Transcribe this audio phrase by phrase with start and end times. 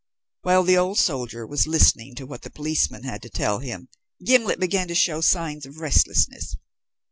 [0.41, 3.89] While the old soldier was listening to what the policeman had to tell him,
[4.25, 6.55] Gimblet began to show signs of restlessness.